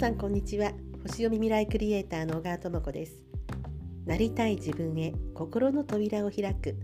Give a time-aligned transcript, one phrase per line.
[0.00, 0.72] さんこんにちは。
[1.02, 3.22] 星読み未来クリエイターの小川智子です。
[4.06, 6.74] なりたい自分へ心の扉を開く。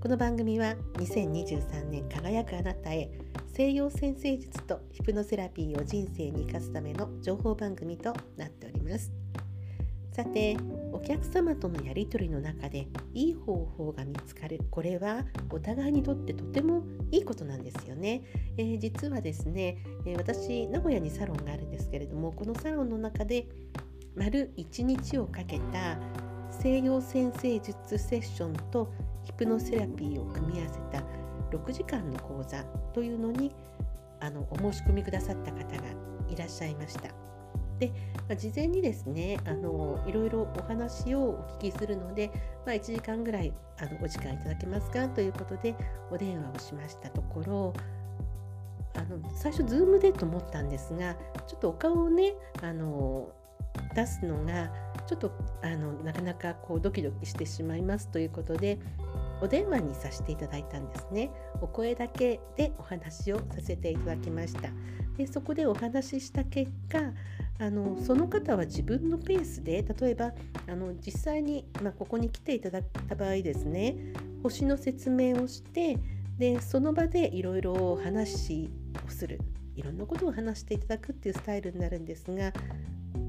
[0.00, 3.08] この番組は2023年輝くあなたへ
[3.54, 9.12] 西洋先生術とヒプノセラピーを人生に生かすための情報番組となっております。
[10.16, 10.56] さて
[10.94, 18.22] お客様とのやり取りの中でいい方法が見つかるこれはお互いにとってとてもいいことなんですよね、
[18.56, 23.46] えー、実はですね、えー、私名古屋にサロンがあるんですけれどもこのサロンの中で
[24.14, 25.98] 丸1日をかけた
[26.50, 28.90] 西洋先生術セッションと
[29.22, 31.04] ヒプノセラピーを組み合わせた
[31.54, 32.64] 6時間の講座
[32.94, 33.54] というのに
[34.20, 35.82] あのお申し込みくださった方が
[36.30, 37.35] いらっしゃいました。
[37.78, 37.88] で、
[38.28, 42.30] まあ、事前にですねあのいろいろお話をお聞きするので、
[42.64, 45.08] まあ、1時間ぐらいあのお時間いただけますか？
[45.08, 45.74] ということで
[46.10, 47.74] お電話をしましたところ
[48.94, 51.14] あの最初 Zoom でと思ったんですが
[51.46, 53.30] ちょっとお顔をねあの
[53.94, 54.70] 出すのが
[55.06, 55.30] ちょっと
[55.62, 58.78] あのなかなかこうドキドキしてしまいますということで
[59.42, 61.30] お電話にさせていただいたんですね。
[61.60, 64.70] お声だけでお話をさせていただきました。
[65.18, 66.98] でそこでお話しした結果
[67.58, 70.32] あのその方は自分のペースで例えば
[70.68, 73.96] あの実際に、まあ、ここに来ていただいた場合ですね
[74.42, 75.98] 星の説明をして
[76.38, 78.70] でその場でいろいろ話
[79.06, 79.40] をする
[79.74, 82.52] いろんなことを話していただくっていうスタイルになるんですが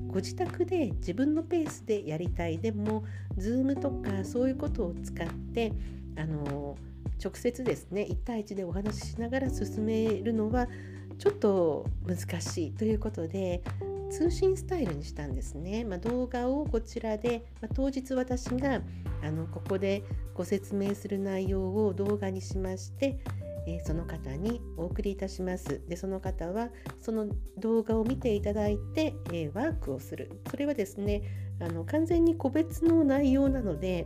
[0.08, 3.03] ご自宅で自分のペースでやりたいでも
[3.38, 5.72] Zoom とかそういうことを使って
[6.17, 6.78] あの
[7.23, 10.67] 直接ですね1対1でお話ししながら進めるのは
[11.17, 13.61] ちょっと難しいということで
[14.09, 18.81] 通信スタイルにしたんですね、まあ、動画をこちらで、まあ、当日私が
[19.23, 23.19] あのここでご説明する内容を動画にしまして、
[23.67, 25.81] えー、その方にお送りいたします。
[25.88, 26.69] でその方は
[27.02, 27.27] その
[27.58, 30.31] 動画を見ていただいて、えー、ワークをする。
[30.49, 31.21] それはですね
[31.59, 34.05] あの完全に個別の内容なので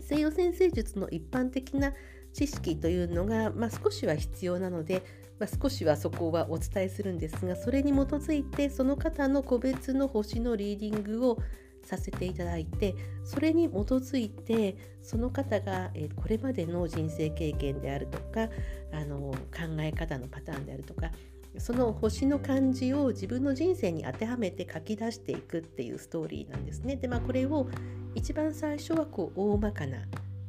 [0.00, 1.94] 西洋先生術の一般的な
[2.34, 5.02] 知識というのが、まあ、少しは必要なので
[5.38, 11.38] まあ、少しはそこはお伝えするんですがそれに基づいてその方の個別の星のリーディングを
[11.82, 18.48] させていただいてそれに基づいてその方が、えこれまでの人生経験であるとか
[18.92, 21.10] あの考え方のパターンであるとか
[21.58, 26.96] その星の漢字を自分の人生に当てはめて書き出していくっていうストーリーなんですね。
[26.96, 27.68] でまあこれを
[28.14, 29.98] 一番最初はこう大まかな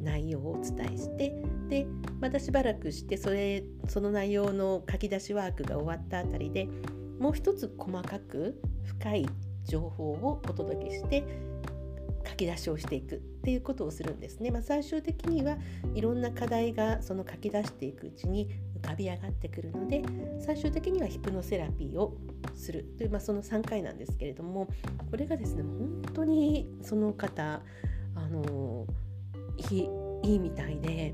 [0.01, 1.35] 内容をお伝えして
[1.69, 1.87] で
[2.19, 6.67] またしばらくしてそれその内容の書き出しワークが終わったあたりで
[7.19, 9.29] もう一つ細かく深い
[9.65, 11.23] 情報をお届けして
[12.27, 14.51] 書き出しをしていくっていうことをするんですね。
[14.51, 15.57] まあ、最終的には
[15.93, 18.49] いろんな課題がその書き出していくうちに
[18.81, 20.03] 浮かび上がってくるので
[20.39, 22.17] 最終的にはヒプノセラピーを
[22.55, 24.67] するという、まあ、その3回なんですけれども
[25.11, 27.61] これがですね本当にその方
[28.15, 28.87] あの
[29.71, 29.89] いい
[30.23, 31.13] いいみたいで。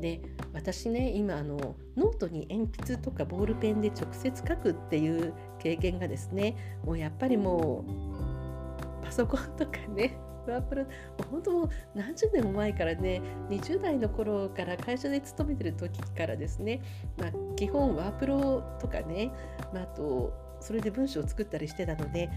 [0.00, 0.20] で
[0.52, 7.84] 私ね今あのノートに鉛筆とかボールペンで直接書くっていう経験がですねもうやっぱりも
[9.02, 10.16] うパソコンとかね
[10.48, 10.86] ワープロ
[11.30, 16.80] 本当もう何十年も前からね20代の頃から会社で勤めてる時からですね、
[17.18, 19.30] まあ、基本ワープロとかね、
[19.72, 22.30] まあ、あとそれで文章を作ったりしてたので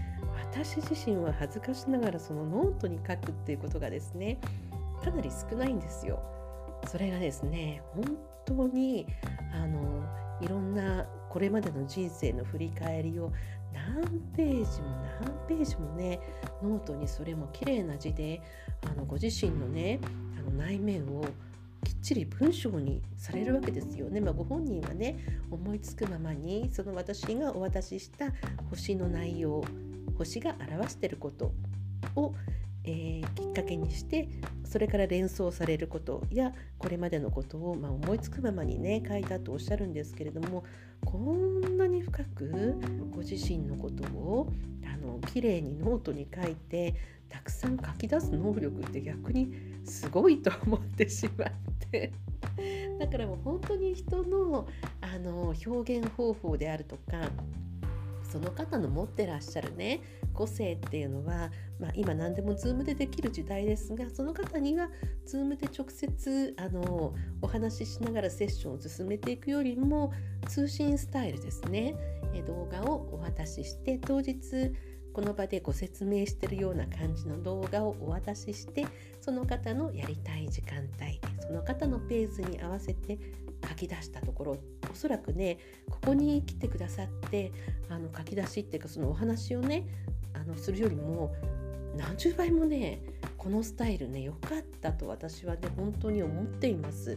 [0.52, 4.38] 私自身は恥ずかしながらそのノートに書くっていうことがですね
[5.02, 6.22] かなり少ないんですよ。
[6.86, 9.06] それがですね本当に
[9.52, 10.04] あの
[10.40, 13.32] いろんなこれまでの人生の振り返りを
[13.72, 14.04] 何
[14.36, 14.88] ページも
[15.20, 16.20] 何ページもね
[16.62, 18.40] ノートにそれも綺麗な字で
[18.86, 20.00] あのご自身のね
[20.38, 21.24] あの内面を
[21.84, 24.20] きっちり文章にされるわけですよね。
[24.20, 25.18] まあ、ご本人はね
[25.50, 28.32] 思いつくままにその私がお渡しした
[28.70, 29.62] 星の内容
[30.16, 31.52] 星が表してること
[32.16, 32.34] を
[32.84, 34.28] えー、きっかけにして
[34.74, 40.64] それから連想されることやこれまでのことを、ま、思いつくままにね書いたとおっしゃるんですけれども
[41.04, 42.74] こんなに深く
[43.12, 44.52] ご自身のことを
[44.84, 46.96] あの綺麗にノートに書いて
[47.28, 49.54] たくさん書き出す能力って逆に
[49.84, 51.48] すごいと思ってしまっ
[51.92, 52.12] て。
[52.98, 54.66] だからもう本当に人の
[55.00, 57.30] あの表現方法であるとか
[58.34, 60.00] その方の持ってらっしゃるね
[60.32, 64.88] 個性っていうのは、まあ、今何でも Zoom でできる時代ですがその方には
[65.24, 70.12] Zoom で直接あのお話ししながらセッションを進めていくよりも
[70.48, 71.94] 通信スタイルですね。
[72.48, 74.34] 動画をお渡しして当日
[75.14, 78.84] この場でご説明してるような感じの動画をお渡しして
[79.20, 83.16] その方のやりたい時間帯その方のペースに合わせて
[83.66, 84.56] 書き出したところ
[84.90, 85.58] おそらくね
[85.88, 87.52] ここに来てくださって
[87.88, 89.86] あの書き出しっていうかそのお話をね
[90.34, 91.32] あのするよりも
[91.96, 93.00] 何十倍もね
[93.38, 97.16] このスタイルね良かったと私はね本当に思っています。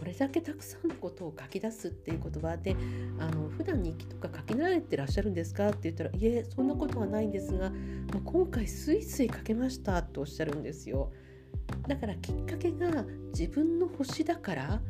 [0.00, 2.74] これだけたくさんのことを書き出すっていう言葉で
[3.18, 11.12] あの普段日記とか書き慣れてらっしゃるんですかって言ったら「いえそんなことはないんですがもう今回スイスイ書けました」とおっしゃるんですよ。
[11.86, 14.80] だからきっかけが自分の星だから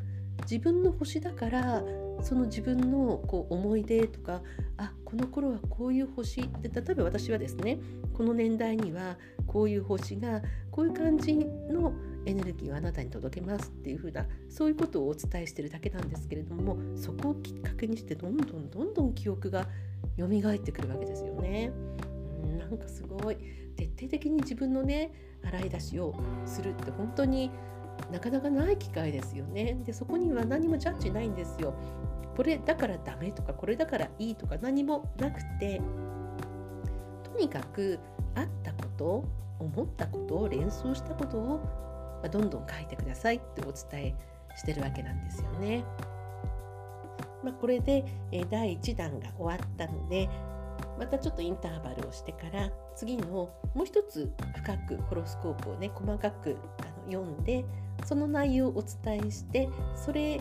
[0.43, 1.83] 自分の星だから
[2.23, 4.43] その自分のこう思い出とか
[4.77, 7.81] あこの頃はこういう星で例えば私はですね
[8.15, 10.41] この年代にはこういう星が
[10.71, 11.93] こういう感じの
[12.27, 19.67] エネルギーをあなたに届けますっていう風なそういうことをお伝えしてるだけなんですけれどもそこをきっかけにしてどんどんどんどん記憶が
[20.19, 21.73] 蘇ってくるわけですよね。
[22.43, 23.37] うんなんかすごい
[23.77, 25.13] 徹底的に自分のね
[25.43, 26.15] 洗い出しを
[26.45, 27.51] するって本当に
[28.13, 29.79] なかなかない機会ですよね。
[29.85, 31.75] でそこには何もジャッジないんですよ。
[32.37, 35.81] これだからダメとかこれだからいいとか何もなくて
[37.25, 37.99] とにかく
[38.35, 39.25] あったこと
[39.59, 41.61] 思ったことを連想したことを
[42.23, 44.15] まどんどん書いてくださいってお伝え
[44.57, 45.85] してるわけなんですよね。
[47.43, 50.29] まあ、これで、え第1弾が終わったので
[50.99, 57.65] またちょっとインターバルをしてから次のもう一つ深くホロスコープをね細かくあの読んで
[58.05, 60.41] その内容をお伝えしてそれ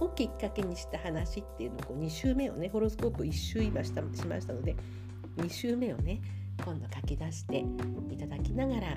[0.00, 4.74] をきっかけにした話っていうのをこう2週目をねホロスコープ1週今したしましたので
[5.36, 6.22] 2週目をね
[6.64, 7.64] 今度書き出して
[8.10, 8.96] いただきながら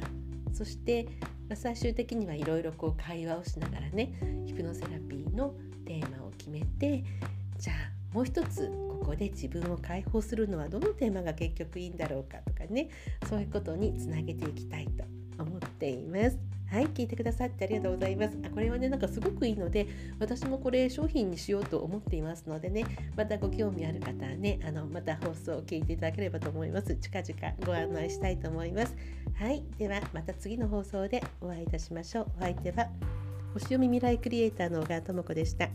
[0.53, 1.07] そして、
[1.49, 4.13] まあ、最終的にはいろいろこう会話をしながらね
[4.45, 5.55] ヒプノセラピーの
[5.85, 7.03] テーマを決めて
[7.57, 12.89] じゃあもう一つここで自分を解放するのはどのテーマが結局いいんだろうかとかね
[13.27, 15.03] そういうことにつなげていきたいと
[15.43, 16.52] 思っています。
[16.71, 18.37] はい、聞いてくださってありがとうございます。
[18.43, 19.87] あこれはね、なんかすごくいいので、
[20.19, 26.95] 私もこれ商品にしようと思っていますのでね、またご興味ある方はね、あのまた放送を聞いていただければと思います。
[26.95, 28.95] 近々ご案内したいと思います。
[29.35, 32.27] はい、ではまた次の放送でお会いいたしましょう。
[32.37, 32.87] お相手は
[33.53, 35.69] 星読み未来クリエイターの小川智子でした。